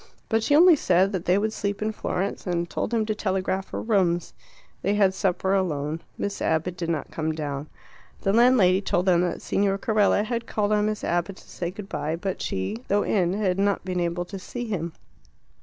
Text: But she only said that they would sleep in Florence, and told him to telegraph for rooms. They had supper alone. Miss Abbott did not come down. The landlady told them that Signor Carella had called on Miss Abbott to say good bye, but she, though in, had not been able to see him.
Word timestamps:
But 0.29 0.41
she 0.41 0.55
only 0.55 0.75
said 0.75 1.11
that 1.11 1.25
they 1.25 1.37
would 1.37 1.53
sleep 1.53 1.79
in 1.79 1.91
Florence, 1.91 2.47
and 2.47 2.67
told 2.67 2.91
him 2.91 3.05
to 3.05 3.13
telegraph 3.13 3.67
for 3.67 3.83
rooms. 3.83 4.33
They 4.81 4.95
had 4.95 5.13
supper 5.13 5.53
alone. 5.53 6.01
Miss 6.17 6.41
Abbott 6.41 6.75
did 6.75 6.89
not 6.89 7.11
come 7.11 7.33
down. 7.35 7.69
The 8.21 8.33
landlady 8.33 8.81
told 8.81 9.05
them 9.05 9.21
that 9.21 9.43
Signor 9.43 9.77
Carella 9.77 10.23
had 10.23 10.47
called 10.47 10.71
on 10.71 10.87
Miss 10.87 11.03
Abbott 11.03 11.35
to 11.35 11.47
say 11.47 11.69
good 11.69 11.87
bye, 11.87 12.15
but 12.15 12.41
she, 12.41 12.77
though 12.87 13.03
in, 13.03 13.33
had 13.33 13.59
not 13.59 13.85
been 13.85 13.99
able 13.99 14.25
to 14.25 14.39
see 14.39 14.65
him. 14.65 14.93